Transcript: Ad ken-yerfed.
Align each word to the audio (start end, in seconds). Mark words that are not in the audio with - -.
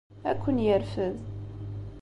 Ad 0.29 0.37
ken-yerfed. 0.43 1.17